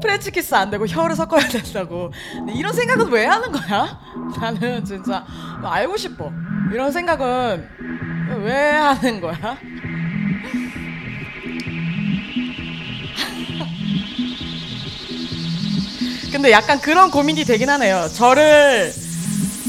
프렌치 0.00 0.30
키스 0.30 0.54
안 0.54 0.70
되고 0.70 0.86
혀를 0.86 1.16
섞어야 1.16 1.48
된다고 1.48 2.12
이런 2.54 2.72
생각은 2.72 3.10
왜 3.10 3.26
하는 3.26 3.50
거야? 3.50 3.98
나는 4.40 4.84
진짜 4.84 5.26
알고 5.64 5.96
싶어 5.96 6.30
이런 6.72 6.92
생각은 6.92 7.68
왜 8.44 8.70
하는 8.70 9.20
거야? 9.20 9.58
근데 16.30 16.52
약간 16.52 16.80
그런 16.80 17.10
고민이 17.10 17.44
되긴 17.44 17.68
하네요 17.68 18.06
저를 18.14 18.92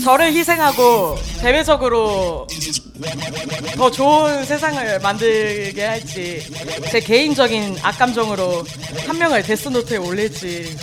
저를 0.03 0.33
희생하고 0.33 1.15
대외적으로 1.41 2.45
더 3.75 3.91
좋은 3.91 4.45
세상을 4.45 4.99
만들게 4.99 5.83
할지 5.85 6.45
제 6.91 6.99
개인적인 6.99 7.77
악감정으로 7.81 8.63
한 9.07 9.17
명을 9.17 9.43
데스노트에 9.43 9.97
올릴지. 9.97 10.77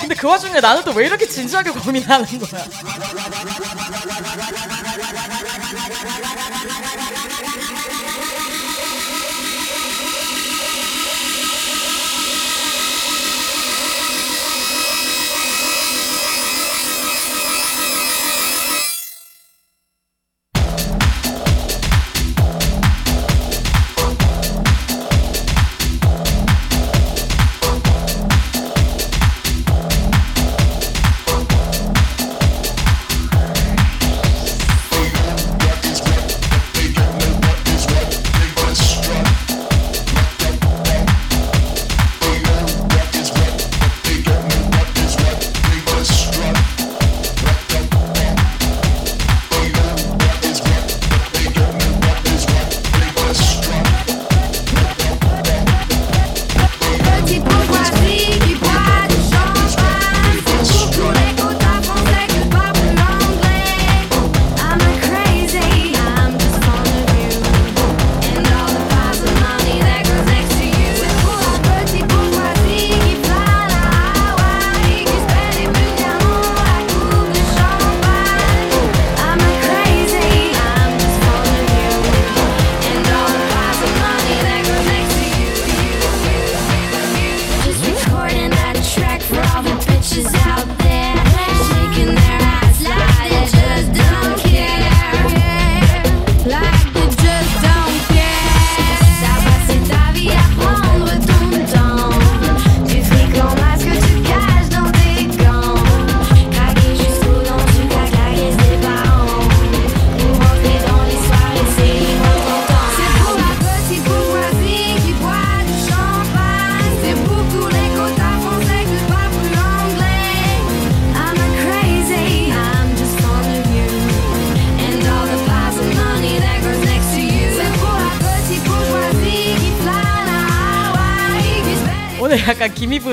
근데 0.00 0.14
그 0.14 0.26
와중에 0.28 0.60
나는 0.60 0.82
또 0.84 0.92
왜 0.96 1.06
이렇게 1.06 1.26
진지하게 1.28 1.70
고민하는 1.72 2.26
거야 2.40 2.64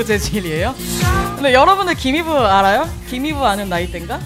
재질이에요 0.04 0.74
근데 1.36 1.52
여러분들 1.52 1.94
김희부 1.94 2.36
알아요? 2.36 2.88
김희부 3.08 3.44
아는 3.44 3.68
나이대인가? 3.68 4.20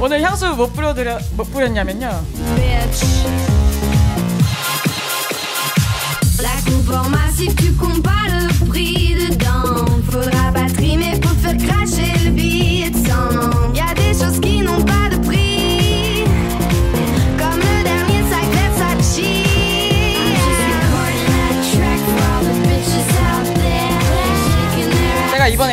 오늘 0.00 0.22
향수 0.22 0.54
못 0.54 0.72
뿌려드려 0.74 1.18
못 1.36 1.50
뿌렸냐면요. 1.52 2.08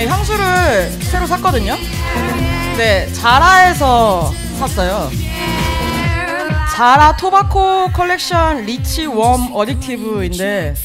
향수를 0.07 0.91
새로 1.03 1.25
샀거든요. 1.27 1.75
네, 2.77 3.11
자라에서 3.13 4.31
샀어요. 4.59 5.09
자라 6.75 7.15
Tobacco 7.15 7.91
Collection 7.93 8.65
Rich 8.65 9.05
Warm 9.05 9.53
Addictive인데 9.53 10.75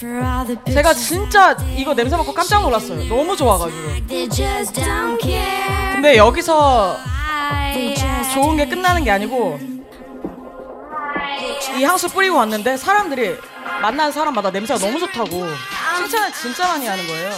제가 0.72 0.94
진짜 0.94 1.56
이거 1.76 1.94
냄새 1.94 2.16
맡고 2.16 2.32
깜짝 2.32 2.62
놀랐어요. 2.62 3.08
너무 3.08 3.36
좋아가지고. 3.36 3.78
근데 5.94 6.16
여기서 6.16 6.96
좋은 8.32 8.56
게 8.56 8.68
끝나는 8.68 9.02
게 9.02 9.10
아니고 9.10 9.58
이 11.76 11.82
향수 11.84 12.08
뿌리고 12.08 12.36
왔는데 12.36 12.76
사람들이 12.76 13.36
만나는 13.82 14.12
사람마다 14.12 14.50
냄새가 14.50 14.78
너무 14.78 14.98
좋다고 15.00 15.44
칭찬을 15.96 16.32
진짜 16.32 16.68
많이 16.68 16.86
하는 16.86 17.04
거예요. 17.06 17.30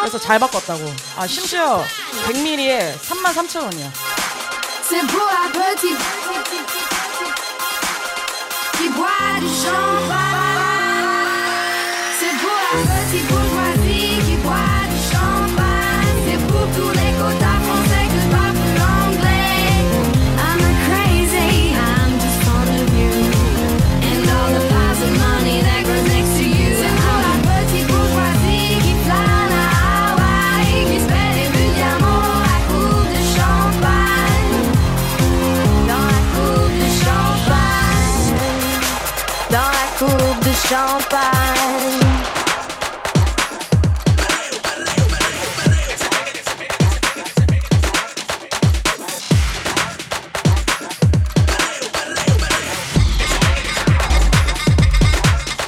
그래서 0.00 0.18
잘 0.18 0.38
바꿨다고. 0.38 0.94
아 1.16 1.26
심지어 1.26 1.82
100ml에 2.26 2.98
33,000원이야. 3.00 3.90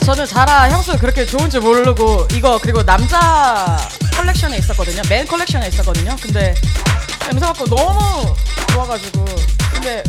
저는 0.05 0.25
자라 0.27 0.71
향수 0.71 0.97
그렇게 0.99 1.27
좋은 1.27 1.51
줄 1.51 1.61
모르고 1.61 2.29
이거 2.33 2.59
그리고 2.61 2.83
남자 2.83 3.77
컬렉션에 4.17 4.57
있었거든요. 4.57 5.03
men 5.09 5.27
컬렉션에 5.27 5.69
있었거든요. 5.69 6.17
근데 6.21 6.55
냄새 7.29 7.45
맡고 7.45 7.67
너무 7.67 8.35
좋아가지고 8.73 9.25
근데 9.75 10.03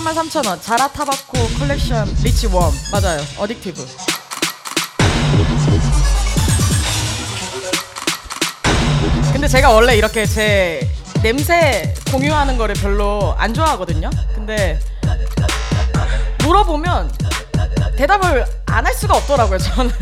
100ml 0.00 0.14
33,000원 0.14 0.62
자라 0.62 0.88
Tobacco 0.88 1.38
Collection 1.58 2.08
Rich 2.22 2.46
Warm 2.46 2.72
맞아요. 2.92 3.20
Addictive. 3.36 3.86
근데 9.32 9.48
제가 9.48 9.70
원래 9.70 9.96
이렇게 9.96 10.26
제 10.26 10.80
냄새 11.22 11.94
공유하는 12.10 12.56
거를 12.56 12.74
별로 12.74 13.34
안 13.38 13.52
좋아하거든요. 13.54 14.10
근데 14.34 14.78
물어보면 16.44 17.12
대답을 17.96 18.44
안 18.66 18.86
할 18.86 18.94
수가 18.94 19.16
없더라고요. 19.16 19.58
저는 19.58 19.92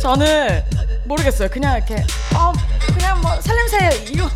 저는 0.00 0.64
모르겠어요. 1.04 1.48
그냥 1.48 1.76
이렇게 1.76 2.02
어 2.34 2.52
그냥 2.94 3.20
뭐 3.20 3.40
살냄새 3.40 4.06
이거 4.10 4.28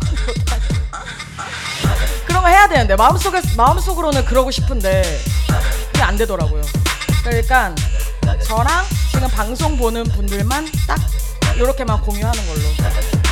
거 2.45 2.49
해야 2.49 2.67
되는데 2.67 2.95
마음속에 2.95 3.41
마음속으로는 3.57 4.23
그러고 4.25 4.51
싶은데 4.51 5.01
그게 5.91 6.03
안 6.03 6.15
되더라고요. 6.15 6.61
그러니까 7.23 7.73
저랑 8.43 8.85
지금 9.11 9.27
방송 9.29 9.75
보는 9.75 10.03
분들만 10.03 10.67
딱 10.87 10.99
이렇게만 11.55 12.01
공유하는 12.01 12.45
걸로. 12.45 13.24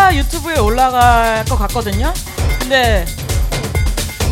비슬라 0.00 0.16
유튜브에 0.16 0.58
올라갈 0.58 1.44
것 1.44 1.56
같거든요. 1.58 2.12
근데 2.58 3.04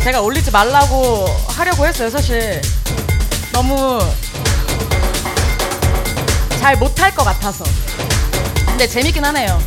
제가 0.03 0.21
올리지 0.21 0.49
말라고 0.49 1.27
하려고 1.47 1.85
했어요. 1.85 2.09
사실 2.09 2.59
너무 3.53 3.99
잘 6.59 6.75
못할 6.77 7.13
것 7.13 7.23
같아서. 7.23 7.63
근데 8.65 8.87
재밌긴 8.87 9.23
하네요. 9.25 9.61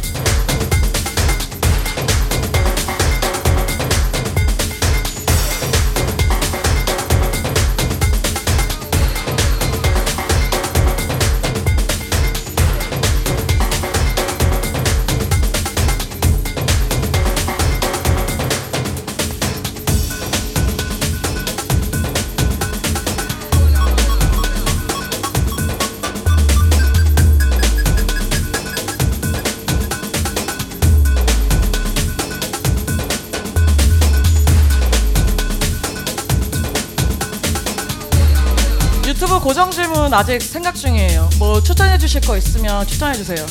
질문 40.13 40.19
아직 40.19 40.43
생각 40.43 40.75
중이에요. 40.75 41.31
뭐 41.39 41.61
추천해 41.63 41.97
주실 41.97 42.21
거 42.21 42.37
있으면 42.37 42.87
추천해 42.87 43.15
주세요. 43.15 43.45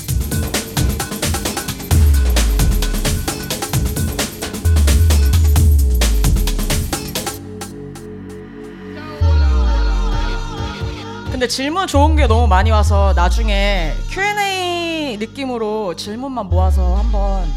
근데 11.32 11.48
질문 11.48 11.88
좋은 11.88 12.16
게 12.16 12.28
너무 12.28 12.48
많이 12.48 12.70
와서 12.70 13.14
나중에 13.16 13.94
Q&A 14.12 15.18
느낌으로 15.18 15.96
질문만 15.96 16.48
모아서 16.48 16.96
한번 16.96 17.52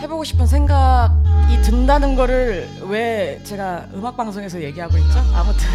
해보고 0.00 0.24
싶은 0.24 0.46
생각이 0.46 1.62
든다는 1.62 2.16
거를 2.16 2.68
왜 2.88 3.40
제가 3.44 3.86
음악 3.94 4.16
방송에서 4.16 4.60
얘기하고 4.60 4.98
있죠? 4.98 5.18
아무튼 5.34 5.68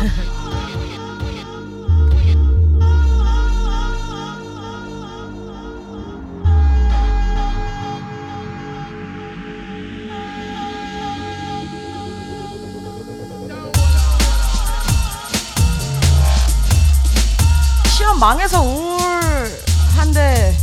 망해서 18.26 18.60
우울한데 18.60 20.58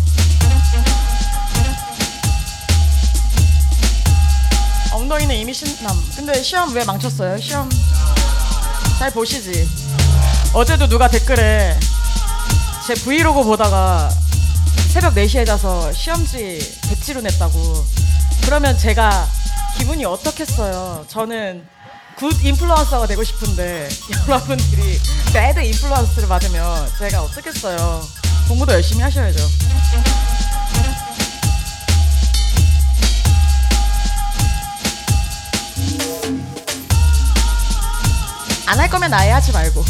엉덩이는 4.92 5.36
이미 5.36 5.54
신남. 5.54 5.96
근데 6.16 6.42
시험 6.42 6.74
왜 6.74 6.82
망쳤어요? 6.82 7.38
시험 7.38 7.70
잘 8.98 9.12
보시지. 9.12 9.70
어제도 10.52 10.88
누가 10.88 11.06
댓글에 11.06 11.78
제 12.84 12.94
브이로그 12.94 13.44
보다가 13.44 14.10
새벽 14.92 15.14
4시에 15.14 15.46
자서 15.46 15.92
시험지 15.92 16.80
백지로 16.88 17.20
냈다고. 17.20 17.86
그러면 18.44 18.76
제가 18.76 19.28
기분이 19.78 20.04
어떻겠어요? 20.04 21.04
저는 21.06 21.64
good 22.16 22.32
인플루언서가 22.44 23.06
되고 23.06 23.24
싶은데 23.24 23.88
여러분들이 24.28 25.00
배드 25.32 25.60
인플루언스를 25.60 26.28
받으면 26.28 26.90
제가 26.98 27.22
어떻겠어요? 27.22 28.02
공부도 28.48 28.72
열심히 28.72 29.02
하셔야죠. 29.02 29.38
안 38.66 38.78
할 38.80 38.88
거면 38.88 39.12
아예 39.12 39.30
하지 39.30 39.52
말고. 39.52 39.84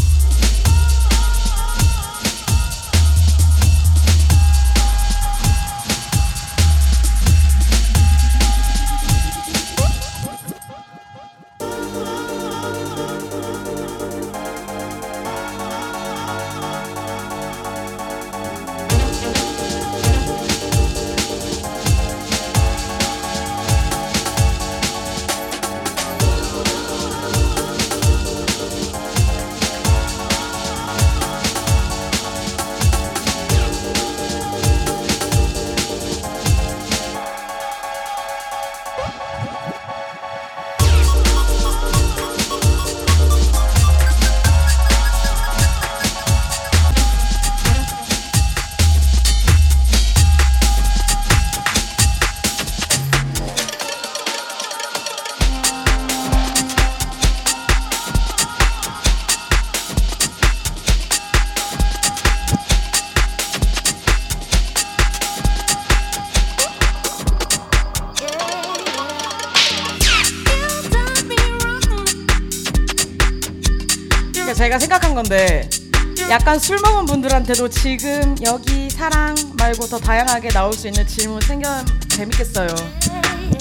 약간 76.53 76.61
술 76.61 76.79
먹은 76.83 77.07
분들한테도 77.07 77.71
지금 77.71 78.37
여기 78.45 78.91
사랑 78.91 79.35
말고 79.57 79.87
더 79.87 79.99
다양하게 79.99 80.51
나올 80.51 80.75
수 80.75 80.87
있는 80.87 81.07
질문 81.07 81.41
생겨 81.41 81.83
재밌겠어요. 82.09 82.69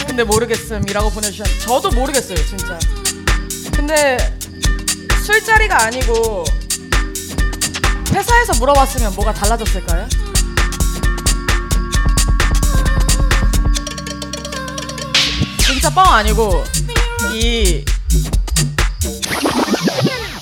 근데 0.06 0.26
모르겠음이라고 0.26 1.10
보내주셨. 1.12 1.48
저도 1.62 1.90
모르겠어요 1.92 2.36
진짜. 2.46 2.78
근데 3.74 4.18
술자리가 5.24 5.84
아니고 5.84 6.44
회사에서 8.14 8.60
물어봤으면 8.60 9.16
뭐가 9.16 9.34
달라졌을까요? 9.36 10.10
진짜 15.60 15.90
뻥 15.92 16.12
아니고 16.12 16.62
이 17.36 17.86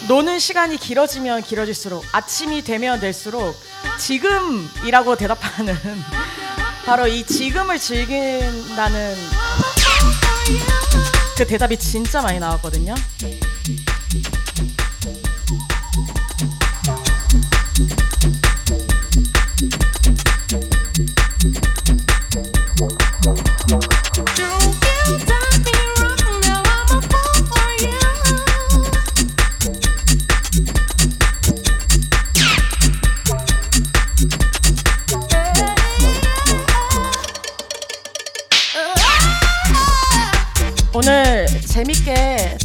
노는 0.09 0.39
시간이 0.39 0.77
길어지면 0.77 1.43
길어질수록 1.43 2.03
아침이 2.11 2.63
되면 2.63 2.99
될수록 2.99 3.55
지금이라고 3.99 5.15
대답하는 5.15 5.75
바로 6.83 7.05
이 7.05 7.23
지금을 7.23 7.77
즐긴다는 7.77 9.15
그 11.37 11.45
대답이 11.45 11.77
진짜 11.77 12.23
많이 12.23 12.39
나왔거든요. 12.39 12.95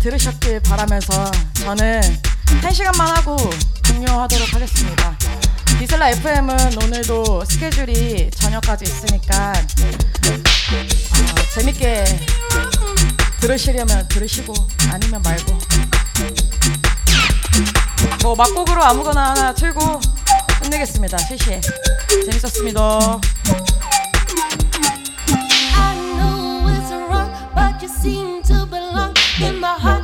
들으셨길 0.04 0.60
바라면서 0.60 1.30
저는 1.54 2.02
한 2.60 2.72
시간만 2.74 3.16
하고 3.16 3.38
종료하도록 3.84 4.52
하겠습니다. 4.52 5.16
디슬라 5.78 6.10
FM은 6.10 6.54
오늘도 6.82 7.42
스케줄이 7.46 8.30
저녁까지 8.32 8.84
있으니까 8.84 9.54
어, 9.54 11.54
재밌게 11.54 12.04
들으시려면 13.40 14.06
들으시고 14.08 14.52
아니면 14.90 15.22
말고 15.22 15.58
뭐 18.22 18.36
막곡으로 18.36 18.84
아무거나 18.84 19.30
하나 19.30 19.54
틀고 19.54 20.00
끝내겠습니다. 20.60 21.16
3시에 21.16 21.62
재밌었습니다. 22.26 23.20
In 29.40 29.58
my 29.58 29.66
heart 29.66 30.03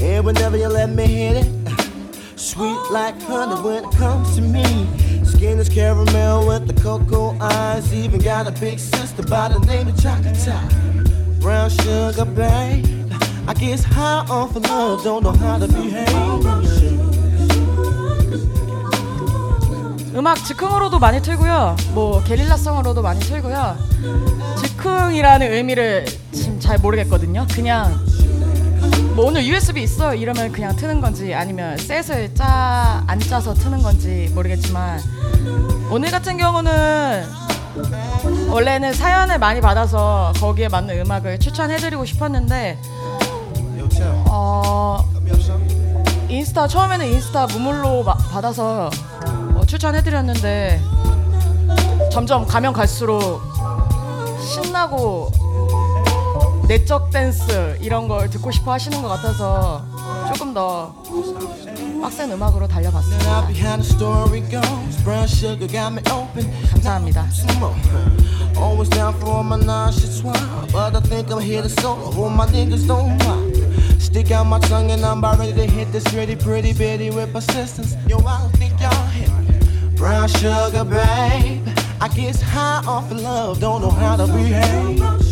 And 0.00 0.24
whenever 0.24 0.56
you 0.56 0.68
let 0.68 0.90
me 0.90 1.06
hit 1.06 1.36
it, 1.44 1.48
sweet 2.36 2.78
like 2.90 3.20
honey 3.22 3.60
when 3.62 3.84
it 3.84 3.90
comes 3.96 4.36
to 4.36 4.42
me. 4.42 4.64
Skin 5.24 5.58
is 5.58 5.68
caramel 5.68 6.46
with 6.46 6.66
the 6.66 6.74
cocoa 6.80 7.36
eyes. 7.40 7.92
Even 7.92 8.20
got 8.20 8.46
a 8.46 8.52
big 8.52 8.78
sister 8.78 9.22
by 9.22 9.48
the 9.48 9.58
name 9.66 9.88
of 9.88 9.96
Chocolate 10.00 10.36
Brown 11.40 11.70
sugar, 11.70 12.24
babe. 12.24 12.86
I 13.48 13.54
guess 13.54 13.84
high 13.84 14.24
off 14.28 14.56
of 14.56 14.68
love, 14.68 15.04
don't 15.04 15.22
know 15.22 15.32
how 15.32 15.58
to 15.58 15.66
behave. 15.68 16.06
음악 20.16 20.42
즉흥으로도 20.46 20.98
많이 20.98 21.20
틀고요. 21.20 21.76
뭐 21.92 22.22
게릴라성으로도 22.24 23.02
많이 23.02 23.20
틀고요. 23.20 23.76
즉흥이라는 24.62 25.52
의미를 25.52 26.06
지금 26.32 26.58
잘 26.58 26.78
모르겠거든요. 26.78 27.46
그냥 27.52 28.05
뭐 29.16 29.26
오늘 29.26 29.44
USB 29.46 29.82
있어 29.82 30.14
이러면 30.14 30.52
그냥 30.52 30.76
트는 30.76 31.00
건지 31.00 31.32
아니면 31.34 31.76
셋을 31.78 32.34
짜 32.34 33.02
안 33.08 33.18
짜서 33.20 33.54
트는 33.54 33.82
건지 33.82 34.30
모르겠지만 34.34 35.00
오늘 35.90 36.10
같은 36.10 36.36
경우는 36.36 37.24
원래는 38.48 38.92
사연을 38.92 39.38
많이 39.38 39.60
받아서 39.60 40.32
거기에 40.38 40.68
맞는 40.68 40.98
음악을 41.00 41.38
추천해드리고 41.38 42.04
싶었는데 42.04 42.78
어 44.28 44.98
인스타 46.28 46.66
처음에는 46.68 47.06
인스타 47.06 47.46
무물로 47.46 48.02
마- 48.02 48.14
받아서 48.16 48.90
어, 49.54 49.62
추천해드렸는데 49.66 50.80
점점 52.12 52.44
가면 52.44 52.72
갈수록 52.72 53.40
신나고 54.40 55.30
내적 56.68 57.10
댄스 57.10 57.78
이런 57.80 58.08
걸 58.08 58.28
듣고 58.28 58.50
싶어 58.50 58.72
하시는 58.72 59.00
것 59.00 59.08
같아서 59.08 59.84
조금 60.32 60.52
더 60.52 60.94
빡센 62.02 62.32
음악으로 62.32 62.66
달려봤습니다. 62.66 63.46
감사합니다. 66.70 67.26
Always 68.56 68.88
down 68.88 69.14
for 69.20 69.44
my 69.44 69.58
nauseous 69.58 70.18
swine, 70.18 70.34
but 70.72 70.96
I 70.96 71.00
think 71.00 71.30
I'm 71.30 71.40
here 71.40 71.60
to 71.62 71.68
solo. 71.68 72.10
All 72.16 72.30
my 72.30 72.46
niggas 72.46 72.86
don't 72.86 73.22
mind. 73.24 73.54
Stick 74.00 74.30
out 74.30 74.46
my 74.46 74.58
tongue 74.60 74.90
and 74.90 75.04
I'm 75.04 75.18
about 75.18 75.38
ready 75.38 75.52
to 75.52 75.66
hit 75.66 75.92
this 75.92 76.04
pretty, 76.04 76.36
pretty 76.36 76.72
bitty 76.72 77.10
with 77.10 77.32
persistence. 77.34 77.96
Yo, 78.08 78.16
I 78.24 78.40
don't 78.40 78.56
think 78.56 78.72
y'all 78.80 79.06
hit. 79.12 79.30
Brown 79.96 80.26
sugar, 80.28 80.84
babe. 80.84 81.68
I 82.00 82.08
guess 82.08 82.40
high 82.40 82.82
off 82.86 83.10
of 83.10 83.20
love, 83.20 83.60
don't 83.60 83.82
know 83.82 83.90
how 83.90 84.16
to 84.16 84.26
behave. 84.26 85.25